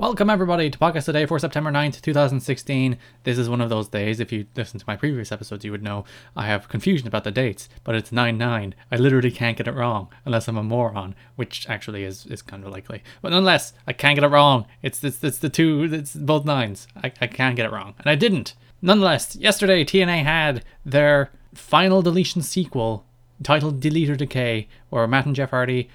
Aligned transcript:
Welcome 0.00 0.30
everybody 0.30 0.70
to 0.70 0.78
Podcast 0.78 1.04
Today 1.04 1.26
for 1.26 1.38
September 1.38 1.70
9th, 1.70 2.00
2016. 2.00 2.96
This 3.24 3.36
is 3.36 3.50
one 3.50 3.60
of 3.60 3.68
those 3.68 3.86
days, 3.86 4.18
if 4.18 4.32
you 4.32 4.46
listen 4.56 4.80
to 4.80 4.84
my 4.88 4.96
previous 4.96 5.30
episodes, 5.30 5.62
you 5.62 5.72
would 5.72 5.82
know 5.82 6.06
I 6.34 6.46
have 6.46 6.70
confusion 6.70 7.06
about 7.06 7.24
the 7.24 7.30
dates, 7.30 7.68
but 7.84 7.94
it's 7.94 8.10
9-9. 8.10 8.72
I 8.90 8.96
literally 8.96 9.30
can't 9.30 9.58
get 9.58 9.68
it 9.68 9.74
wrong, 9.74 10.08
unless 10.24 10.48
I'm 10.48 10.56
a 10.56 10.62
moron, 10.62 11.14
which 11.36 11.68
actually 11.68 12.04
is, 12.04 12.24
is 12.24 12.40
kind 12.40 12.64
of 12.64 12.72
likely. 12.72 13.02
But 13.20 13.32
nonetheless, 13.32 13.74
I 13.86 13.92
can't 13.92 14.14
get 14.14 14.24
it 14.24 14.28
wrong. 14.28 14.64
It's, 14.80 15.04
it's, 15.04 15.22
it's 15.22 15.36
the 15.36 15.50
two, 15.50 15.86
it's 15.92 16.14
both 16.14 16.46
nines. 16.46 16.88
I, 16.96 17.12
I 17.20 17.26
can't 17.26 17.54
get 17.54 17.66
it 17.66 17.72
wrong, 17.72 17.92
and 17.98 18.06
I 18.06 18.14
didn't. 18.14 18.54
Nonetheless, 18.80 19.36
yesterday 19.36 19.84
TNA 19.84 20.24
had 20.24 20.64
their 20.82 21.30
final 21.52 22.00
deletion 22.00 22.40
sequel 22.40 23.04
titled 23.42 23.80
Delete 23.80 24.08
or 24.08 24.16
Decay, 24.16 24.66
where 24.88 25.06
Matt 25.06 25.26
and 25.26 25.36
Jeff 25.36 25.50
Hardy 25.50 25.90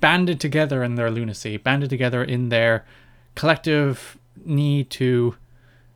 banded 0.00 0.40
together 0.40 0.82
in 0.82 0.94
their 0.94 1.10
lunacy, 1.10 1.58
banded 1.58 1.90
together 1.90 2.24
in 2.24 2.48
their 2.48 2.84
collective 3.34 4.18
need 4.44 4.90
to 4.90 5.36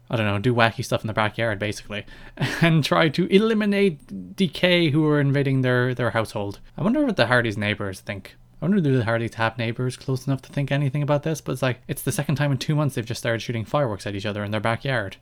I 0.09 0.17
don't 0.17 0.27
know, 0.27 0.39
do 0.39 0.55
wacky 0.55 0.85
stuff 0.85 1.01
in 1.01 1.09
the 1.09 1.13
backyard 1.13 1.59
basically, 1.59 2.07
and 2.61 2.85
try 2.85 3.09
to 3.09 3.27
eliminate 3.27 4.37
decay 4.37 4.91
who 4.91 5.05
are 5.07 5.21
invading 5.21 5.63
their 5.63 5.95
their 5.95 6.11
household. 6.11 6.61
I 6.77 6.83
wonder 6.83 7.05
what 7.05 7.17
the 7.17 7.27
Hardys' 7.27 7.59
neighbors 7.59 8.01
think. 8.01 8.37
I 8.61 8.65
wonder 8.65 8.81
do 8.81 8.97
the 8.97 9.05
Hardys 9.05 9.35
have 9.35 9.59
neighbors 9.59 9.97
close 9.97 10.27
enough 10.27 10.43
to 10.43 10.53
think 10.53 10.73
anything 10.73 11.03
about 11.03 11.25
this? 11.25 11.41
But 11.41 11.53
it's 11.53 11.63
like 11.63 11.83
it's 11.89 12.03
the 12.03 12.13
second 12.13 12.37
time 12.37 12.53
in 12.53 12.59
two 12.59 12.75
months 12.75 12.95
they've 12.95 13.05
just 13.05 13.21
started 13.21 13.43
shooting 13.43 13.65
fireworks 13.65 14.07
at 14.07 14.15
each 14.15 14.27
other 14.27 14.45
in 14.45 14.51
their 14.51 14.61
backyard. 14.61 15.17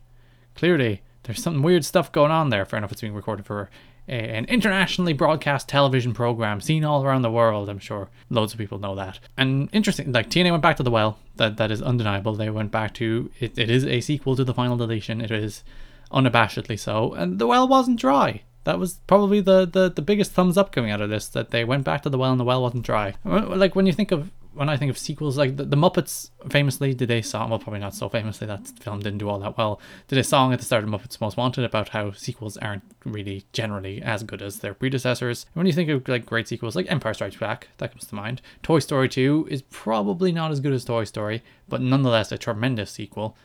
Clearly, 0.54 1.02
there's 1.24 1.42
some 1.42 1.62
weird 1.62 1.84
stuff 1.84 2.12
going 2.12 2.30
on 2.30 2.50
there. 2.50 2.64
Fair 2.64 2.78
enough, 2.78 2.92
it's 2.92 3.00
being 3.00 3.14
recorded 3.14 3.46
for 3.46 3.70
an 4.06 4.44
internationally 4.46 5.12
broadcast 5.12 5.68
television 5.68 6.12
program 6.12 6.60
seen 6.60 6.84
all 6.84 7.04
around 7.04 7.22
the 7.22 7.30
world. 7.30 7.68
I'm 7.68 7.78
sure 7.78 8.10
loads 8.28 8.52
of 8.52 8.58
people 8.58 8.78
know 8.78 8.94
that. 8.94 9.18
And 9.36 9.68
interesting, 9.72 10.12
like 10.12 10.28
TNA 10.28 10.50
went 10.50 10.62
back 10.62 10.76
to 10.76 10.82
the 10.82 10.90
well. 10.90 11.18
That 11.36 11.56
that 11.56 11.70
is 11.70 11.82
undeniable. 11.82 12.34
They 12.34 12.50
went 12.50 12.70
back 12.70 12.94
to 12.94 13.30
it. 13.40 13.58
It 13.58 13.70
is 13.70 13.84
a 13.86 14.00
sequel 14.00 14.36
to 14.36 14.44
the 14.44 14.54
final 14.54 14.76
deletion. 14.76 15.20
It 15.20 15.30
is 15.30 15.64
unabashedly 16.12 16.78
so, 16.78 17.14
and 17.14 17.38
the 17.38 17.46
well 17.46 17.66
wasn't 17.66 17.98
dry. 17.98 18.42
That 18.64 18.78
was 18.78 18.94
probably 19.06 19.40
the, 19.42 19.66
the, 19.66 19.90
the 19.90 20.00
biggest 20.00 20.32
thumbs 20.32 20.56
up 20.56 20.72
coming 20.72 20.90
out 20.90 21.02
of 21.02 21.10
this. 21.10 21.28
That 21.28 21.50
they 21.50 21.64
went 21.64 21.84
back 21.84 22.02
to 22.02 22.10
the 22.10 22.18
well 22.18 22.30
and 22.30 22.40
the 22.40 22.44
well 22.44 22.62
wasn't 22.62 22.84
dry. 22.84 23.14
Like 23.24 23.74
when 23.74 23.86
you 23.86 23.92
think 23.92 24.10
of 24.10 24.30
when 24.54 24.68
I 24.68 24.76
think 24.76 24.90
of 24.90 24.98
sequels, 24.98 25.36
like 25.36 25.56
the, 25.56 25.64
the, 25.64 25.76
Muppets 25.76 26.30
famously 26.48 26.94
did 26.94 27.10
a 27.10 27.22
song, 27.22 27.50
well, 27.50 27.58
probably 27.58 27.80
not 27.80 27.94
so 27.94 28.08
famously, 28.08 28.46
that 28.46 28.66
film 28.80 29.00
didn't 29.00 29.18
do 29.18 29.28
all 29.28 29.38
that 29.40 29.58
well, 29.58 29.80
did 30.08 30.18
a 30.18 30.24
song 30.24 30.52
at 30.52 30.58
the 30.58 30.64
start 30.64 30.84
of 30.84 30.90
Muppets 30.90 31.20
Most 31.20 31.36
Wanted 31.36 31.64
about 31.64 31.90
how 31.90 32.12
sequels 32.12 32.56
aren't 32.58 32.84
really 33.04 33.44
generally 33.52 34.00
as 34.02 34.22
good 34.22 34.42
as 34.42 34.60
their 34.60 34.74
predecessors. 34.74 35.44
And 35.54 35.60
when 35.60 35.66
you 35.66 35.72
think 35.72 35.90
of 35.90 36.06
like 36.08 36.26
great 36.26 36.48
sequels, 36.48 36.76
like 36.76 36.90
Empire 36.90 37.14
Strikes 37.14 37.36
Back, 37.36 37.68
that 37.78 37.90
comes 37.90 38.06
to 38.06 38.14
mind. 38.14 38.40
Toy 38.62 38.78
Story 38.78 39.08
2 39.08 39.48
is 39.50 39.62
probably 39.62 40.32
not 40.32 40.50
as 40.50 40.60
good 40.60 40.72
as 40.72 40.84
Toy 40.84 41.04
Story, 41.04 41.42
but 41.68 41.80
nonetheless 41.80 42.32
a 42.32 42.38
tremendous 42.38 42.90
sequel. 42.90 43.36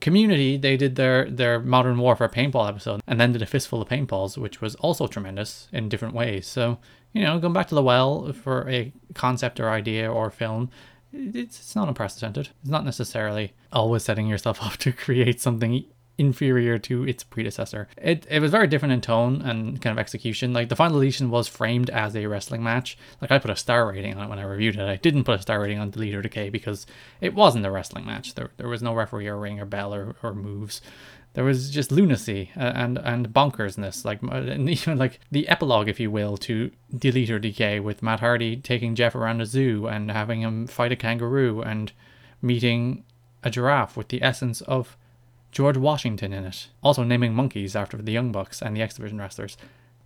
Community, 0.00 0.56
they 0.56 0.76
did 0.76 0.96
their 0.96 1.30
their 1.30 1.60
Modern 1.60 1.96
Warfare 1.98 2.28
paintball 2.28 2.68
episode, 2.68 3.00
and 3.06 3.20
then 3.20 3.30
did 3.30 3.42
a 3.42 3.46
fistful 3.46 3.80
of 3.80 3.88
paintballs, 3.88 4.36
which 4.36 4.60
was 4.60 4.74
also 4.76 5.06
tremendous 5.06 5.68
in 5.72 5.88
different 5.88 6.12
ways. 6.12 6.48
So 6.48 6.78
you 7.16 7.22
know, 7.22 7.38
going 7.38 7.54
back 7.54 7.68
to 7.68 7.74
the 7.74 7.82
well 7.82 8.30
for 8.34 8.68
a 8.68 8.92
concept 9.14 9.58
or 9.58 9.70
idea 9.70 10.12
or 10.12 10.30
film, 10.30 10.68
it's 11.14 11.58
it's 11.58 11.74
not 11.74 11.88
unprecedented. 11.88 12.50
It's 12.60 12.70
not 12.70 12.84
necessarily 12.84 13.54
always 13.72 14.02
setting 14.04 14.26
yourself 14.26 14.62
up 14.62 14.76
to 14.78 14.92
create 14.92 15.40
something 15.40 15.84
inferior 16.18 16.78
to 16.78 17.04
its 17.04 17.24
predecessor. 17.24 17.88
It 17.96 18.26
it 18.28 18.40
was 18.40 18.50
very 18.50 18.66
different 18.66 18.92
in 18.92 19.00
tone 19.00 19.40
and 19.40 19.80
kind 19.80 19.92
of 19.92 19.98
execution. 19.98 20.52
Like 20.52 20.68
the 20.68 20.76
final 20.76 20.98
deletion 20.98 21.30
was 21.30 21.48
framed 21.48 21.88
as 21.88 22.14
a 22.14 22.26
wrestling 22.26 22.62
match. 22.62 22.98
Like 23.22 23.30
I 23.30 23.38
put 23.38 23.50
a 23.50 23.56
star 23.56 23.88
rating 23.90 24.14
on 24.14 24.24
it 24.24 24.28
when 24.28 24.38
I 24.38 24.42
reviewed 24.42 24.76
it. 24.76 24.86
I 24.86 24.96
didn't 24.96 25.24
put 25.24 25.38
a 25.38 25.42
star 25.42 25.60
rating 25.62 25.78
on 25.78 25.90
Delete 25.90 26.14
or 26.14 26.22
Decay 26.22 26.50
because 26.50 26.86
it 27.22 27.34
wasn't 27.34 27.64
a 27.64 27.70
wrestling 27.70 28.04
match. 28.04 28.34
There 28.34 28.50
there 28.58 28.68
was 28.68 28.82
no 28.82 28.92
referee 28.92 29.28
or 29.28 29.38
ring 29.38 29.58
or 29.58 29.64
bell 29.64 29.94
or, 29.94 30.16
or 30.22 30.34
moves. 30.34 30.82
There 31.36 31.44
was 31.44 31.70
just 31.70 31.92
lunacy 31.92 32.50
uh, 32.56 32.72
and 32.74 32.96
and 32.96 33.28
bonkersness, 33.28 34.06
like 34.06 34.22
even 34.58 34.96
like 34.96 35.20
the 35.30 35.46
epilogue, 35.48 35.86
if 35.86 36.00
you 36.00 36.10
will, 36.10 36.38
to 36.38 36.70
Delete 36.96 37.28
or 37.28 37.38
Decay, 37.38 37.78
with 37.78 38.02
Matt 38.02 38.20
Hardy 38.20 38.56
taking 38.56 38.94
Jeff 38.94 39.14
around 39.14 39.42
a 39.42 39.46
zoo 39.46 39.86
and 39.86 40.10
having 40.10 40.40
him 40.40 40.66
fight 40.66 40.92
a 40.92 40.96
kangaroo 40.96 41.60
and 41.60 41.92
meeting 42.40 43.04
a 43.42 43.50
giraffe 43.50 43.98
with 43.98 44.08
the 44.08 44.22
essence 44.22 44.62
of 44.62 44.96
George 45.52 45.76
Washington 45.76 46.32
in 46.32 46.46
it. 46.46 46.68
Also 46.82 47.04
naming 47.04 47.34
monkeys 47.34 47.76
after 47.76 47.98
the 47.98 48.12
Young 48.12 48.32
Bucks 48.32 48.62
and 48.62 48.74
the 48.74 48.80
X 48.80 48.94
Division 48.94 49.18
wrestlers. 49.18 49.58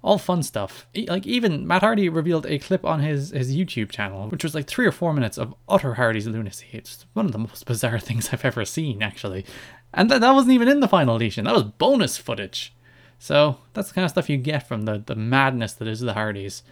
All 0.02 0.18
fun 0.18 0.42
stuff. 0.42 0.88
Like 1.06 1.28
even 1.28 1.64
Matt 1.64 1.82
Hardy 1.82 2.08
revealed 2.08 2.46
a 2.46 2.58
clip 2.58 2.84
on 2.84 3.02
his 3.02 3.30
his 3.30 3.54
YouTube 3.54 3.90
channel, 3.90 4.30
which 4.30 4.42
was 4.42 4.56
like 4.56 4.66
three 4.66 4.86
or 4.86 4.92
four 4.92 5.12
minutes 5.12 5.38
of 5.38 5.54
utter 5.68 5.94
Hardy's 5.94 6.26
lunacy. 6.26 6.66
It's 6.72 7.06
one 7.12 7.26
of 7.26 7.32
the 7.32 7.38
most 7.38 7.66
bizarre 7.66 7.98
things 8.00 8.30
I've 8.32 8.44
ever 8.44 8.64
seen, 8.64 9.00
actually. 9.00 9.44
And 9.92 10.08
th- 10.08 10.20
that 10.20 10.34
wasn't 10.34 10.52
even 10.52 10.68
in 10.68 10.80
the 10.80 10.88
final 10.88 11.16
edition. 11.16 11.44
That 11.44 11.54
was 11.54 11.64
bonus 11.64 12.16
footage. 12.16 12.72
So 13.18 13.58
that's 13.74 13.88
the 13.88 13.94
kind 13.94 14.04
of 14.04 14.10
stuff 14.10 14.30
you 14.30 14.36
get 14.36 14.66
from 14.66 14.82
the 14.82 15.02
the 15.04 15.14
madness 15.14 15.74
that 15.74 15.88
is 15.88 16.00
the 16.00 16.14
Hardys. 16.14 16.62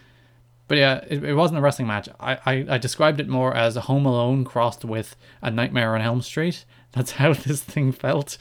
But 0.67 0.79
yeah, 0.79 1.05
it, 1.09 1.25
it 1.25 1.35
wasn't 1.35 1.59
a 1.59 1.63
wrestling 1.63 1.89
match. 1.89 2.09
I, 2.21 2.39
I, 2.45 2.67
I 2.71 2.79
described 2.79 3.21
it 3.21 3.29
more 3.29 3.55
as 3.57 3.77
a 3.77 3.83
Home 3.83 4.05
Alone 4.05 4.45
crossed 4.45 4.85
with 4.85 5.17
a 5.41 5.51
Nightmare 5.51 5.95
on 5.95 6.03
Elm 6.03 6.21
Street. 6.21 6.65
That's 6.93 7.13
how 7.13 7.33
this 7.33 7.63
thing 7.63 7.93
felt 7.93 8.39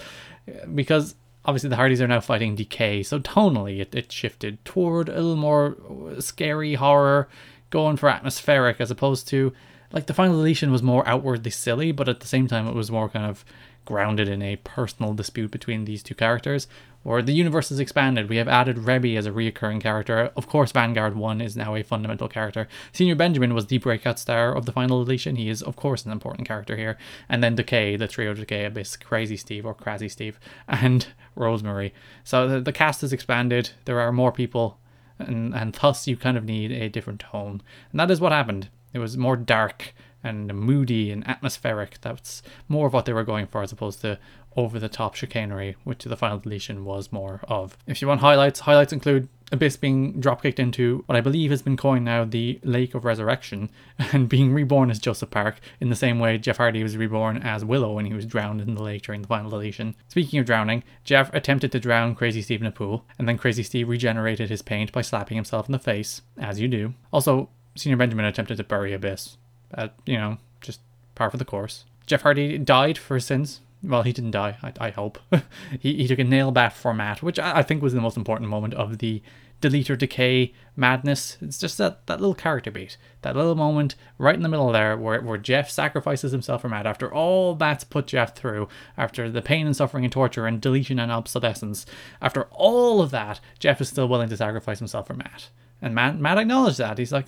because 0.74 1.16
obviously 1.46 1.70
the 1.70 1.76
Hardys 1.76 2.02
are 2.02 2.08
now 2.08 2.20
fighting 2.20 2.56
Decay, 2.56 3.04
so 3.04 3.20
tonally 3.20 3.80
it, 3.80 3.96
it 3.96 4.12
shifted 4.12 4.64
toward 4.66 5.10
a 5.10 5.16
little 5.16 5.36
more 5.36 5.78
scary 6.20 6.76
horror, 6.76 7.28
going 7.70 7.98
for 7.98 8.10
atmospheric 8.10 8.80
as 8.80 8.92
opposed 8.92 9.28
to 9.30 9.54
like 9.92 10.08
the 10.08 10.14
final 10.14 10.36
deletion 10.36 10.72
was 10.72 10.84
more 10.84 11.08
outwardly 11.08 11.52
silly, 11.52 11.92
but 11.92 12.10
at 12.10 12.20
the 12.20 12.28
same 12.28 12.48
time 12.48 12.68
it 12.68 12.76
was 12.76 12.92
more 12.92 13.10
kind 13.10 13.26
of 13.26 13.46
grounded 13.88 14.28
in 14.28 14.42
a 14.42 14.58
personal 14.58 15.14
dispute 15.14 15.50
between 15.50 15.86
these 15.86 16.04
two 16.04 16.14
characters. 16.14 16.68
Or 17.06 17.22
the 17.22 17.34
universe 17.34 17.70
has 17.70 17.80
expanded. 17.80 18.28
We 18.28 18.36
have 18.36 18.50
added 18.50 18.76
Reby 18.76 19.18
as 19.18 19.26
a 19.26 19.32
reoccurring 19.32 19.80
character. 19.80 20.30
Of 20.36 20.50
course, 20.50 20.74
Vanguard 20.74 21.16
1 21.16 21.40
is 21.40 21.56
now 21.56 21.74
a 21.74 21.84
fundamental 21.84 22.28
character. 22.28 22.68
Señor 22.94 23.18
Benjamin 23.18 23.54
was 23.54 23.68
the 23.68 23.78
breakout 23.78 24.20
star 24.20 24.54
of 24.54 24.66
the 24.66 24.74
final 24.74 25.06
deletion. 25.06 25.38
He 25.38 25.48
is, 25.48 25.64
of 25.64 25.78
course, 25.78 26.06
an 26.06 26.12
important 26.12 26.46
character 26.46 26.76
here. 26.76 26.98
And 27.30 27.42
then 27.42 27.56
Decay, 27.56 27.96
the 27.96 28.10
trio 28.10 28.34
Decay 28.34 28.66
Abyss, 28.66 28.98
Crazy 28.98 29.38
Steve 29.38 29.66
or 29.66 29.74
Crazy 29.74 30.10
Steve, 30.10 30.38
and 30.68 31.08
Rosemary. 31.34 31.94
So 32.26 32.46
the, 32.46 32.60
the 32.60 32.74
cast 32.74 33.00
has 33.02 33.14
expanded. 33.14 33.70
There 33.86 34.02
are 34.02 34.12
more 34.12 34.34
people, 34.34 34.78
and, 35.18 35.56
and 35.56 35.74
thus 35.74 36.08
you 36.08 36.18
kind 36.18 36.36
of 36.36 36.44
need 36.44 36.74
a 36.74 36.90
different 36.90 37.22
tone. 37.22 37.62
And 37.92 38.00
that 38.02 38.12
is 38.12 38.20
what 38.20 38.34
happened. 38.34 38.68
It 38.92 39.00
was 39.00 39.16
more 39.16 39.38
dark 39.38 39.94
and 40.24 40.54
moody 40.54 41.12
and 41.12 41.28
atmospheric. 41.28 42.00
That's 42.02 42.42
more 42.68 42.88
of 42.88 42.94
what 42.94 43.06
they 43.06 43.14
were 43.14 43.24
going 43.24 43.48
for 43.48 43.62
as 43.62 43.72
opposed 43.72 44.02
to 44.02 44.20
over 44.58 44.80
the 44.80 44.90
top 44.90 45.14
chicanery, 45.16 45.76
which 45.84 46.04
the 46.04 46.18
final 46.18 46.40
deletion 46.40 46.84
was 46.84 47.12
more 47.12 47.42
of. 47.48 47.78
If 47.86 48.02
you 48.02 48.08
want 48.08 48.22
highlights, 48.22 48.62
highlights 48.62 48.92
include 48.92 49.30
Abyss 49.52 49.78
being 49.78 50.20
dropkicked 50.20 50.60
into 50.60 51.04
what 51.06 51.16
I 51.16 51.22
believe 51.22 51.52
has 51.52 51.62
been 51.62 51.78
coined 51.78 52.04
now 52.04 52.26
the 52.26 52.60
Lake 52.64 52.94
of 52.96 53.06
Resurrection 53.06 53.70
and 54.12 54.28
being 54.28 54.54
reborn 54.54 54.90
as 54.90 55.00
Joseph 55.00 55.30
Park 55.30 55.60
in 55.80 55.90
the 55.90 55.96
same 55.96 56.20
way 56.20 56.38
Jeff 56.38 56.58
Hardy 56.58 56.84
was 56.84 56.98
reborn 56.98 57.38
as 57.38 57.64
Willow 57.64 57.94
when 57.94 58.06
he 58.06 58.14
was 58.14 58.26
drowned 58.26 58.60
in 58.60 58.76
the 58.76 58.84
lake 58.84 59.04
during 59.04 59.22
the 59.22 59.28
final 59.28 59.52
deletion. 59.52 59.96
Speaking 60.10 60.40
of 60.40 60.46
drowning, 60.46 60.84
Jeff 61.04 61.34
attempted 61.34 61.72
to 61.72 61.80
drown 61.80 62.16
Crazy 62.16 62.42
Steve 62.42 62.62
in 62.62 62.68
a 62.68 62.72
pool, 62.72 63.06
and 63.18 63.28
then 63.28 63.38
Crazy 63.38 63.64
Steve 63.64 63.88
regenerated 63.88 64.50
his 64.50 64.62
paint 64.64 64.92
by 64.92 65.02
slapping 65.02 65.36
himself 65.36 65.68
in 65.68 65.72
the 65.72 65.80
face, 65.80 66.24
as 66.38 66.60
you 66.60 66.68
do. 66.68 66.94
Also, 67.14 67.50
Señor 67.78 68.00
Benjamin 68.00 68.26
attempted 68.26 68.58
to 68.58 68.64
bury 68.64 68.92
Abyss. 68.92 69.38
Uh, 69.74 69.90
you 70.06 70.18
know, 70.18 70.38
just 70.62 70.80
par 71.16 71.30
for 71.30 71.38
the 71.38 71.46
course. 71.46 71.86
Jeff 72.06 72.22
Hardy 72.22 72.58
died 72.58 72.98
for 72.98 73.16
his 73.16 73.26
sins. 73.26 73.62
Well, 73.84 74.04
he 74.04 74.14
didn't 74.14 74.32
die, 74.32 74.58
I, 74.64 74.88
I 74.88 74.90
hope. 74.90 75.20
he, 75.80 75.96
he 75.96 76.08
took 76.08 76.20
a 76.20 76.24
nail 76.24 76.52
bat 76.52 76.74
for 76.74 76.94
Matt, 76.94 77.22
which 77.22 77.38
I, 77.38 77.60
I 77.60 77.64
think 77.64 77.82
was 77.82 77.94
the 77.94 78.02
most 78.02 78.18
important 78.18 78.50
moment 78.50 78.74
of 78.74 78.98
the 78.98 79.22
delete 79.62 79.90
or 79.90 79.96
decay 79.96 80.54
madness. 80.76 81.38
It's 81.42 81.58
just 81.58 81.78
that, 81.78 82.06
that 82.08 82.20
little 82.20 82.36
character 82.36 82.72
beat, 82.72 82.98
that 83.22 83.36
little 83.36 83.56
moment 83.56 83.96
right 84.18 84.36
in 84.36 84.42
the 84.42 84.50
middle 84.50 84.72
there 84.72 84.96
where, 84.98 85.22
where 85.22 85.38
Jeff 85.38 85.70
sacrifices 85.70 86.32
himself 86.32 86.62
for 86.62 86.70
Matt 86.70 86.86
after 86.86 87.12
all 87.12 87.56
that's 87.56 87.84
put 87.84 88.08
Jeff 88.08 88.36
through, 88.36 88.68
after 88.98 89.30
the 89.30 89.42
pain 89.42 89.66
and 89.66 89.76
suffering 89.76 90.04
and 90.04 90.14
torture 90.14 90.46
and 90.46 90.62
deletion 90.62 91.00
and 91.00 91.12
obsolescence. 91.12 91.86
After 92.22 92.44
all 92.52 93.02
of 93.02 93.12
that, 93.12 93.40
Jeff 93.60 93.82
is 93.82 93.90
still 93.90 94.08
willing 94.08 94.30
to 94.30 94.38
sacrifice 94.38 94.80
himself 94.80 95.08
for 95.08 95.16
Matt. 95.16 95.50
And 95.82 95.94
Matt, 95.94 96.20
Matt 96.20 96.38
acknowledged 96.38 96.80
that. 96.80 96.98
He's 96.98 97.12
like, 97.12 97.28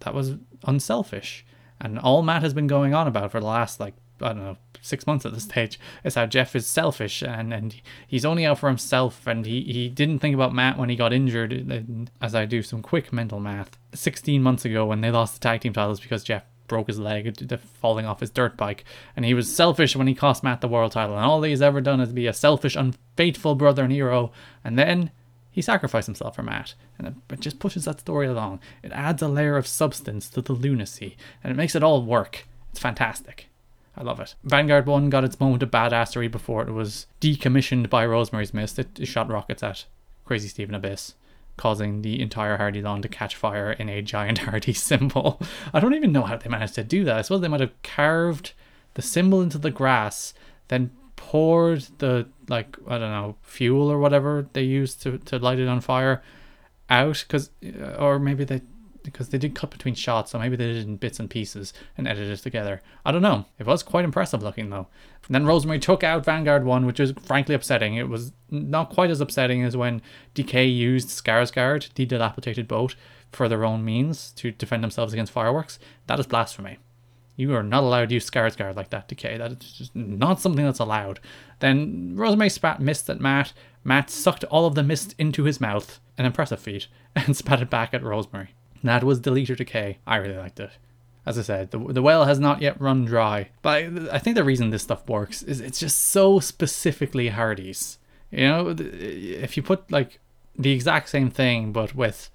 that 0.00 0.14
was 0.14 0.36
unselfish. 0.64 1.44
And 1.80 1.98
all 1.98 2.22
Matt 2.22 2.42
has 2.42 2.54
been 2.54 2.66
going 2.66 2.94
on 2.94 3.06
about 3.06 3.30
for 3.30 3.40
the 3.40 3.46
last 3.46 3.80
like 3.80 3.94
I 4.20 4.28
don't 4.28 4.38
know 4.38 4.56
six 4.80 5.06
months 5.06 5.26
at 5.26 5.32
this 5.32 5.44
mm-hmm. 5.44 5.50
stage 5.50 5.80
is 6.04 6.14
how 6.14 6.26
Jeff 6.26 6.54
is 6.56 6.66
selfish 6.66 7.22
and 7.22 7.52
and 7.52 7.80
he's 8.06 8.24
only 8.24 8.44
out 8.44 8.58
for 8.58 8.68
himself. 8.68 9.26
And 9.26 9.46
he 9.46 9.62
he 9.62 9.88
didn't 9.88 10.18
think 10.18 10.34
about 10.34 10.54
Matt 10.54 10.78
when 10.78 10.88
he 10.88 10.96
got 10.96 11.12
injured. 11.12 11.52
And 11.52 12.10
as 12.20 12.34
I 12.34 12.44
do 12.44 12.62
some 12.62 12.82
quick 12.82 13.12
mental 13.12 13.40
math, 13.40 13.78
16 13.94 14.42
months 14.42 14.64
ago 14.64 14.86
when 14.86 15.00
they 15.00 15.10
lost 15.10 15.34
the 15.34 15.40
tag 15.40 15.60
team 15.60 15.72
titles 15.72 16.00
because 16.00 16.24
Jeff 16.24 16.44
broke 16.68 16.86
his 16.86 16.98
leg 16.98 17.58
falling 17.80 18.06
off 18.06 18.20
his 18.20 18.30
dirt 18.30 18.56
bike. 18.56 18.84
And 19.16 19.24
he 19.24 19.34
was 19.34 19.54
selfish 19.54 19.96
when 19.96 20.06
he 20.06 20.14
cost 20.14 20.44
Matt 20.44 20.60
the 20.60 20.68
world 20.68 20.92
title. 20.92 21.16
And 21.16 21.24
all 21.24 21.42
he's 21.42 21.62
ever 21.62 21.80
done 21.80 22.00
is 22.00 22.12
be 22.12 22.26
a 22.26 22.32
selfish 22.32 22.76
unfaithful 22.76 23.54
brother 23.54 23.82
and 23.82 23.92
hero. 23.92 24.32
And 24.62 24.78
then 24.78 25.10
he 25.58 25.62
sacrificed 25.62 26.06
himself 26.06 26.36
for 26.36 26.44
Matt, 26.44 26.74
and 26.96 27.20
it 27.30 27.40
just 27.40 27.58
pushes 27.58 27.84
that 27.84 27.98
story 27.98 28.28
along. 28.28 28.60
It 28.80 28.92
adds 28.92 29.20
a 29.22 29.26
layer 29.26 29.56
of 29.56 29.66
substance 29.66 30.30
to 30.30 30.40
the 30.40 30.52
lunacy, 30.52 31.16
and 31.42 31.50
it 31.50 31.56
makes 31.56 31.74
it 31.74 31.82
all 31.82 32.00
work. 32.04 32.46
It's 32.70 32.78
fantastic. 32.78 33.48
I 33.96 34.04
love 34.04 34.20
it. 34.20 34.36
Vanguard 34.44 34.86
1 34.86 35.10
got 35.10 35.24
its 35.24 35.40
moment 35.40 35.64
of 35.64 35.72
badassery 35.72 36.30
before 36.30 36.62
it 36.62 36.70
was 36.70 37.08
decommissioned 37.20 37.90
by 37.90 38.06
Rosemary's 38.06 38.54
Mist. 38.54 38.78
It, 38.78 39.08
shot 39.08 39.28
rockets 39.28 39.64
at 39.64 39.84
Crazy 40.24 40.46
Stephen 40.46 40.76
Abyss, 40.76 41.14
causing 41.56 42.02
the 42.02 42.22
entire 42.22 42.58
Hardy 42.58 42.80
lawn 42.80 43.02
to 43.02 43.08
catch 43.08 43.34
fire 43.34 43.72
in 43.72 43.88
a 43.88 44.00
giant 44.00 44.38
Hardy 44.46 44.74
symbol. 44.74 45.40
I 45.74 45.80
don't 45.80 45.94
even 45.94 46.12
know 46.12 46.22
how 46.22 46.36
they 46.36 46.48
managed 46.48 46.76
to 46.76 46.84
do 46.84 47.02
that. 47.02 47.16
I 47.16 47.22
suppose 47.22 47.40
they 47.40 47.48
might 47.48 47.58
have 47.58 47.82
carved 47.82 48.52
the 48.94 49.02
symbol 49.02 49.42
into 49.42 49.58
the 49.58 49.72
grass, 49.72 50.34
then 50.68 50.92
poured 51.18 51.80
the, 51.98 52.28
like, 52.48 52.76
I 52.86 52.96
don't 52.96 53.10
know, 53.10 53.36
fuel 53.42 53.90
or 53.90 53.98
whatever 53.98 54.48
they 54.52 54.62
used 54.62 55.02
to, 55.02 55.18
to 55.18 55.38
light 55.38 55.58
it 55.58 55.68
on 55.68 55.80
fire 55.80 56.22
out, 56.88 57.24
because, 57.26 57.50
uh, 57.62 57.96
or 57.98 58.18
maybe 58.18 58.44
they 58.44 58.62
because 59.02 59.30
they 59.30 59.38
did 59.38 59.54
cut 59.54 59.70
between 59.70 59.94
shots, 59.94 60.32
so 60.32 60.38
maybe 60.38 60.56
they 60.56 60.66
did 60.66 60.86
in 60.86 60.96
bits 60.96 61.18
and 61.18 61.30
pieces 61.30 61.72
and 61.96 62.06
edited 62.06 62.38
it 62.38 62.42
together. 62.42 62.82
I 63.06 63.12
don't 63.12 63.22
know. 63.22 63.46
It 63.58 63.66
was 63.66 63.82
quite 63.82 64.04
impressive 64.04 64.42
looking 64.42 64.68
though. 64.68 64.86
And 65.26 65.34
then 65.34 65.46
Rosemary 65.46 65.78
took 65.78 66.04
out 66.04 66.24
Vanguard 66.24 66.64
1, 66.64 66.84
which 66.84 67.00
was 67.00 67.12
frankly 67.12 67.54
upsetting. 67.54 67.94
It 67.94 68.08
was 68.08 68.32
not 68.50 68.90
quite 68.90 69.10
as 69.10 69.20
upsetting 69.20 69.62
as 69.62 69.76
when 69.76 70.02
Decay 70.34 70.66
used 70.66 71.08
Skarsgård, 71.08 71.92
the 71.94 72.04
dilapidated 72.04 72.68
boat, 72.68 72.94
for 73.32 73.48
their 73.48 73.64
own 73.64 73.84
means 73.84 74.30
to 74.32 74.50
defend 74.50 74.82
themselves 74.82 75.12
against 75.12 75.32
fireworks. 75.32 75.78
That 76.06 76.20
is 76.20 76.26
blasphemy. 76.26 76.78
You 77.38 77.54
are 77.54 77.62
not 77.62 77.84
allowed 77.84 78.08
to 78.08 78.14
use 78.16 78.28
Skarsgård 78.28 78.74
like 78.74 78.90
that, 78.90 79.06
Decay. 79.06 79.38
That 79.38 79.52
is 79.52 79.72
just 79.72 79.94
not 79.94 80.40
something 80.40 80.64
that's 80.64 80.80
allowed. 80.80 81.20
Then 81.60 82.14
Rosemary 82.16 82.50
spat 82.50 82.80
mist 82.80 83.08
at 83.08 83.20
Matt. 83.20 83.52
Matt 83.84 84.10
sucked 84.10 84.42
all 84.44 84.66
of 84.66 84.74
the 84.74 84.82
mist 84.82 85.14
into 85.18 85.44
his 85.44 85.60
mouth, 85.60 86.00
an 86.18 86.26
impressive 86.26 86.58
feat, 86.58 86.88
and 87.16 87.36
spat 87.36 87.62
it 87.62 87.70
back 87.70 87.94
at 87.94 88.02
Rosemary. 88.02 88.56
That 88.82 89.04
was 89.04 89.20
Delete 89.20 89.50
or 89.50 89.54
Decay. 89.54 89.98
I 90.04 90.16
really 90.16 90.36
liked 90.36 90.58
it. 90.58 90.72
As 91.24 91.38
I 91.38 91.42
said, 91.42 91.70
the, 91.70 91.78
the 91.78 92.02
well 92.02 92.24
has 92.24 92.40
not 92.40 92.60
yet 92.60 92.80
run 92.80 93.04
dry. 93.04 93.50
But 93.62 93.70
I, 93.70 94.16
I 94.16 94.18
think 94.18 94.34
the 94.34 94.42
reason 94.42 94.70
this 94.70 94.82
stuff 94.82 95.08
works 95.08 95.44
is 95.44 95.60
it's 95.60 95.78
just 95.78 96.00
so 96.06 96.40
specifically 96.40 97.28
Hardy's. 97.28 97.98
You 98.32 98.48
know, 98.48 98.74
if 98.76 99.56
you 99.56 99.62
put 99.62 99.92
like 99.92 100.18
the 100.58 100.72
exact 100.72 101.08
same 101.08 101.30
thing 101.30 101.70
but 101.70 101.94
with 101.94 102.30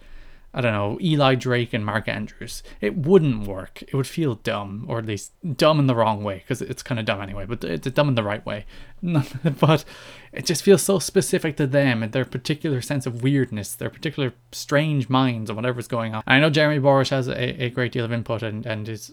I 0.56 0.62
don't 0.62 0.74
know, 0.74 1.00
Eli 1.02 1.34
Drake 1.34 1.74
and 1.74 1.84
Mark 1.84 2.08
Andrews. 2.08 2.62
It 2.80 2.96
wouldn't 2.96 3.48
work. 3.48 3.82
It 3.82 3.96
would 3.96 4.06
feel 4.06 4.36
dumb, 4.36 4.86
or 4.88 5.00
at 5.00 5.06
least 5.08 5.32
dumb 5.58 5.80
in 5.80 5.88
the 5.88 5.96
wrong 5.96 6.24
way, 6.24 6.40
because 6.40 6.62
it's 6.62 6.84
kind 6.84 7.00
of 7.00 7.06
dumb 7.06 7.22
anyway, 7.22 7.46
but 7.46 7.64
it's 7.64 7.90
dumb 7.90 8.10
in 8.10 8.16
the 8.16 8.24
right 8.24 8.46
way. 8.46 8.66
but 9.60 9.84
it 10.32 10.46
just 10.46 10.62
feels 10.62 10.84
so 10.84 11.00
specific 11.00 11.58
to 11.58 11.66
them 11.66 12.04
and 12.04 12.12
their 12.12 12.24
particular 12.24 12.82
sense 12.82 13.08
of 13.08 13.24
weirdness, 13.24 13.74
their 13.74 13.90
particular 13.90 14.34
strange 14.52 15.10
minds, 15.10 15.50
and 15.50 15.58
whatever's 15.58 15.88
going 15.88 16.14
on. 16.14 16.22
I 16.28 16.40
know 16.40 16.52
Jeremy 16.52 16.80
Borash 16.80 17.10
has 17.10 17.28
a, 17.28 17.64
a 17.64 17.70
great 17.72 17.92
deal 17.92 18.06
of 18.06 18.14
input 18.14 18.44
and, 18.44 18.64
and 18.66 18.88
is 18.88 19.12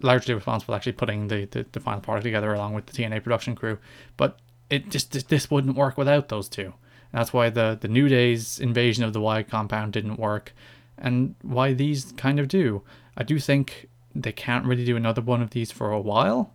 largely 0.00 0.34
responsible 0.34 0.74
actually 0.74 0.92
putting 0.92 1.28
the, 1.28 1.46
the, 1.46 1.66
the 1.72 1.80
final 1.80 2.00
product 2.00 2.24
together 2.24 2.54
along 2.54 2.74
with 2.74 2.86
the 2.86 2.92
TNA 2.92 3.24
production 3.24 3.56
crew, 3.56 3.78
but 4.16 4.38
it 4.70 4.88
just 4.90 5.28
this 5.28 5.50
wouldn't 5.50 5.76
work 5.76 5.98
without 5.98 6.28
those 6.28 6.48
two. 6.48 6.74
That's 7.12 7.32
why 7.32 7.50
the, 7.50 7.78
the 7.80 7.88
New 7.88 8.08
Day's 8.08 8.58
invasion 8.58 9.04
of 9.04 9.12
the 9.12 9.20
Wyatt 9.20 9.48
compound 9.48 9.92
didn't 9.92 10.18
work 10.18 10.52
and 10.98 11.34
why 11.42 11.72
these 11.72 12.12
kind 12.16 12.38
of 12.40 12.48
do. 12.48 12.82
I 13.16 13.22
do 13.22 13.38
think 13.38 13.88
they 14.14 14.32
can't 14.32 14.64
really 14.66 14.84
do 14.84 14.96
another 14.96 15.22
one 15.22 15.42
of 15.42 15.50
these 15.50 15.70
for 15.70 15.90
a 15.90 16.00
while. 16.00 16.54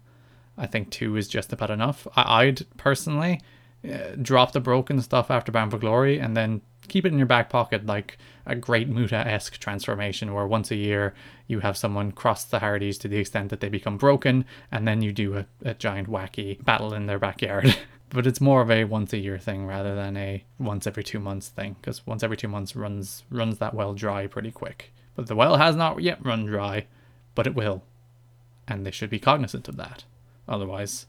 I 0.58 0.68
think 0.68 0.90
two 0.90 1.16
is 1.16 1.28
just 1.28 1.54
about 1.54 1.72
enough. 1.72 2.08
I- 2.16 2.46
would 2.46 2.66
personally 2.78 3.42
uh, 3.90 4.16
drop 4.22 4.52
the 4.52 4.60
broken 4.60 5.02
stuff 5.02 5.32
after 5.32 5.52
Bound 5.52 5.72
for 5.72 5.78
Glory 5.78 6.20
and 6.20 6.36
then 6.36 6.62
keep 6.88 7.06
it 7.06 7.12
in 7.12 7.18
your 7.18 7.28
back 7.28 7.50
pocket 7.50 7.86
like 7.86 8.18
a 8.46 8.56
great 8.56 8.90
Muta 8.90 9.16
esque 9.16 9.58
transformation 9.58 10.34
where 10.34 10.46
once 10.46 10.72
a 10.72 10.76
year 10.76 11.14
you 11.48 11.60
have 11.62 11.78
someone 11.78 12.12
cross 12.12 12.44
the 12.44 12.60
Hardys 12.60 12.98
to 13.00 13.08
the 13.08 13.18
extent 13.18 13.50
that 13.50 13.60
they 13.60 13.70
become 13.70 13.98
broken 13.98 14.46
and 14.72 14.88
then 14.88 15.02
you 15.02 15.12
do 15.14 15.38
a, 15.38 15.46
a 15.64 15.74
giant 15.74 16.10
wacky 16.10 16.64
battle 16.64 16.94
in 16.94 17.06
their 17.06 17.20
backyard. 17.20 17.76
but 18.14 18.28
it's 18.28 18.42
more 18.42 18.62
of 18.62 18.70
a 18.70 18.84
once 18.84 19.14
a 19.14 19.18
year 19.18 19.38
thing 19.38 19.66
rather 19.66 19.96
than 19.96 20.18
a 20.18 20.44
once 20.60 20.86
every 20.86 21.04
two 21.04 21.20
months 21.20 21.48
thing 21.48 21.76
because 21.80 22.06
once 22.06 22.24
every 22.24 22.38
two 22.38 22.48
months 22.48 22.76
runs 22.76 23.24
runs 23.30 23.58
that 23.60 23.74
well 23.74 23.94
dry 23.94 24.28
pretty 24.28 24.52
quick. 24.52 24.94
But 25.16 25.28
the 25.28 25.36
well 25.36 25.58
has 25.58 25.76
not 25.76 26.02
yet 26.02 26.24
run 26.24 26.46
dry 26.46 26.88
but 27.34 27.48
it 27.48 27.56
will. 27.56 27.84
And 28.68 28.86
they 28.86 28.92
should 28.92 29.10
be 29.10 29.20
cognizant 29.20 29.68
of 29.68 29.78
that. 29.78 30.04
Otherwise 30.48 31.08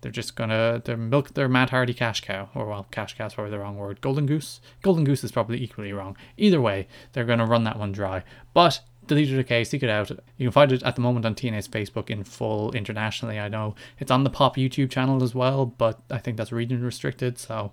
they're 0.00 0.10
just 0.10 0.34
gonna 0.34 0.82
they're 0.84 0.96
milk 0.96 1.34
their 1.34 1.48
Matt 1.48 1.70
Hardy 1.70 1.94
cash 1.94 2.20
cow 2.20 2.48
or 2.54 2.66
well 2.66 2.86
cash 2.90 3.16
cow's 3.16 3.34
probably 3.34 3.52
the 3.52 3.58
wrong 3.58 3.76
word 3.76 4.00
golden 4.00 4.26
goose. 4.26 4.60
Golden 4.82 5.04
goose 5.04 5.22
is 5.22 5.32
probably 5.32 5.62
equally 5.62 5.92
wrong. 5.92 6.16
Either 6.36 6.60
way 6.60 6.88
they're 7.12 7.24
gonna 7.24 7.46
run 7.46 7.64
that 7.64 7.78
one 7.78 7.92
dry. 7.92 8.24
But 8.54 8.80
Delete 9.10 9.32
or 9.32 9.38
Decay, 9.38 9.64
seek 9.64 9.82
it 9.82 9.90
out. 9.90 10.08
You 10.38 10.46
can 10.46 10.52
find 10.52 10.70
it 10.70 10.84
at 10.84 10.94
the 10.94 11.00
moment 11.02 11.26
on 11.26 11.34
TNA's 11.34 11.66
Facebook 11.66 12.10
in 12.10 12.22
full 12.22 12.70
internationally. 12.72 13.40
I 13.40 13.48
know 13.48 13.74
it's 13.98 14.12
on 14.12 14.22
the 14.22 14.30
Pop 14.30 14.54
YouTube 14.56 14.88
channel 14.88 15.24
as 15.24 15.34
well, 15.34 15.66
but 15.66 16.00
I 16.10 16.18
think 16.18 16.36
that's 16.36 16.52
region 16.52 16.84
restricted, 16.84 17.36
so 17.36 17.72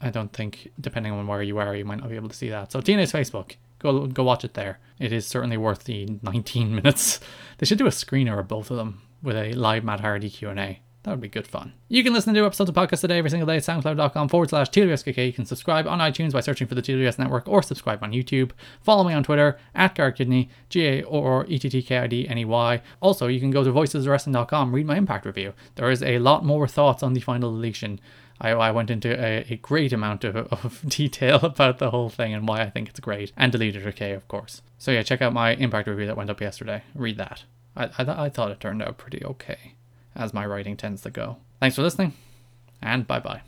I 0.00 0.10
don't 0.10 0.32
think, 0.32 0.72
depending 0.80 1.12
on 1.12 1.28
where 1.28 1.40
you 1.40 1.58
are, 1.58 1.76
you 1.76 1.84
might 1.84 2.00
not 2.00 2.08
be 2.10 2.16
able 2.16 2.28
to 2.30 2.34
see 2.34 2.48
that. 2.48 2.72
So 2.72 2.80
TNA's 2.80 3.12
Facebook, 3.12 3.54
go 3.78 4.06
go 4.08 4.24
watch 4.24 4.44
it 4.44 4.54
there. 4.54 4.80
It 4.98 5.12
is 5.12 5.24
certainly 5.24 5.56
worth 5.56 5.84
the 5.84 6.06
19 6.22 6.74
minutes. 6.74 7.20
They 7.58 7.66
should 7.66 7.78
do 7.78 7.86
a 7.86 7.90
screener 7.90 8.40
of 8.40 8.48
both 8.48 8.72
of 8.72 8.76
them 8.76 9.02
with 9.22 9.36
a 9.36 9.52
live 9.52 9.84
Matt 9.84 10.00
Hardy 10.00 10.30
Q&A. 10.30 10.80
That 11.02 11.10
would 11.10 11.20
be 11.20 11.28
good 11.28 11.48
fun. 11.48 11.72
You 11.88 12.04
can 12.04 12.12
listen 12.12 12.32
to 12.32 12.40
new 12.40 12.46
episodes 12.46 12.70
of 12.70 12.76
podcast 12.76 13.00
today 13.00 13.18
every 13.18 13.30
single 13.30 13.46
day 13.46 13.56
at 13.56 13.64
soundcloud.com 13.64 14.28
forward 14.28 14.50
slash 14.50 14.70
TWSKK. 14.70 15.26
You 15.26 15.32
can 15.32 15.44
subscribe 15.44 15.88
on 15.88 15.98
iTunes 15.98 16.32
by 16.32 16.40
searching 16.40 16.68
for 16.68 16.76
the 16.76 16.82
TWS 16.82 17.18
Network 17.18 17.48
or 17.48 17.60
subscribe 17.60 18.04
on 18.04 18.12
YouTube. 18.12 18.52
Follow 18.80 19.02
me 19.02 19.12
on 19.12 19.24
Twitter 19.24 19.58
at 19.74 19.96
Garrett 19.96 20.16
Kidney, 20.16 20.48
G 20.68 20.86
A 20.86 21.02
or 21.02 21.44
E 21.46 21.58
T 21.58 21.68
T 21.68 21.82
K 21.82 21.98
I 21.98 22.06
D 22.06 22.28
N 22.28 22.38
E 22.38 22.44
Y. 22.44 22.82
Also, 23.00 23.26
you 23.26 23.40
can 23.40 23.50
go 23.50 23.64
to 23.64 23.72
voiceswrestling.com, 23.72 24.72
read 24.72 24.86
my 24.86 24.96
impact 24.96 25.26
review. 25.26 25.54
There 25.74 25.90
is 25.90 26.04
a 26.04 26.20
lot 26.20 26.44
more 26.44 26.68
thoughts 26.68 27.02
on 27.02 27.14
the 27.14 27.20
final 27.20 27.50
deletion. 27.50 27.98
I, 28.40 28.50
I 28.50 28.70
went 28.70 28.90
into 28.90 29.12
a, 29.12 29.44
a 29.50 29.56
great 29.56 29.92
amount 29.92 30.22
of, 30.22 30.36
of 30.52 30.82
detail 30.88 31.40
about 31.44 31.78
the 31.78 31.90
whole 31.90 32.10
thing 32.10 32.32
and 32.32 32.46
why 32.46 32.62
I 32.62 32.70
think 32.70 32.88
it's 32.88 33.00
great. 33.00 33.32
And 33.36 33.50
deleted 33.50 33.82
Decay, 33.82 34.12
of 34.12 34.28
course. 34.28 34.62
So, 34.78 34.92
yeah, 34.92 35.02
check 35.02 35.20
out 35.20 35.32
my 35.32 35.54
impact 35.54 35.88
review 35.88 36.06
that 36.06 36.16
went 36.16 36.30
up 36.30 36.40
yesterday. 36.40 36.84
Read 36.94 37.18
that. 37.18 37.42
I, 37.76 37.86
I, 37.98 38.24
I 38.24 38.28
thought 38.28 38.52
it 38.52 38.60
turned 38.60 38.82
out 38.82 38.98
pretty 38.98 39.24
okay 39.24 39.74
as 40.14 40.34
my 40.34 40.46
writing 40.46 40.76
tends 40.76 41.02
to 41.02 41.10
go. 41.10 41.36
Thanks 41.60 41.76
for 41.76 41.82
listening, 41.82 42.14
and 42.80 43.06
bye 43.06 43.20
bye. 43.20 43.42